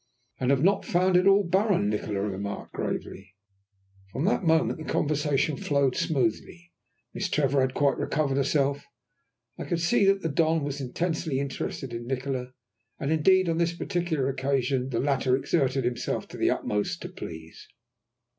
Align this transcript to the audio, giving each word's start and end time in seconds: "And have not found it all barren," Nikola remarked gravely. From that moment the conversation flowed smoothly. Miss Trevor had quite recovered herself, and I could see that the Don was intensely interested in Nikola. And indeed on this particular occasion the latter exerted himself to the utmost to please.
"And 0.39 0.49
have 0.49 0.63
not 0.63 0.83
found 0.83 1.15
it 1.15 1.27
all 1.27 1.43
barren," 1.43 1.87
Nikola 1.87 2.21
remarked 2.21 2.73
gravely. 2.73 3.35
From 4.11 4.25
that 4.25 4.43
moment 4.43 4.79
the 4.79 4.91
conversation 4.91 5.57
flowed 5.57 5.95
smoothly. 5.95 6.71
Miss 7.13 7.29
Trevor 7.29 7.61
had 7.61 7.75
quite 7.75 7.99
recovered 7.99 8.37
herself, 8.37 8.83
and 9.59 9.67
I 9.67 9.69
could 9.69 9.79
see 9.79 10.05
that 10.05 10.23
the 10.23 10.29
Don 10.29 10.63
was 10.63 10.81
intensely 10.81 11.39
interested 11.39 11.93
in 11.93 12.07
Nikola. 12.07 12.53
And 12.99 13.11
indeed 13.11 13.47
on 13.47 13.59
this 13.59 13.73
particular 13.77 14.27
occasion 14.27 14.89
the 14.89 14.99
latter 14.99 15.35
exerted 15.37 15.83
himself 15.85 16.27
to 16.29 16.37
the 16.37 16.49
utmost 16.49 17.03
to 17.03 17.09
please. 17.09 17.67